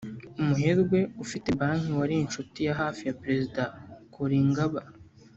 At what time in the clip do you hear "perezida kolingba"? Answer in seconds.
3.21-4.81